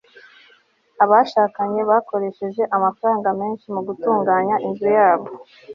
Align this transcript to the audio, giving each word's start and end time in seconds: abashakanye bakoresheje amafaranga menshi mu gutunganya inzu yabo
abashakanye 1.03 1.81
bakoresheje 1.89 2.61
amafaranga 2.75 3.29
menshi 3.39 3.65
mu 3.73 3.81
gutunganya 3.87 4.55
inzu 4.67 4.87
yabo 4.97 5.27